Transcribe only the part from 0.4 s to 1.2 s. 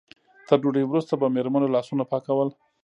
تر ډوډۍ وروسته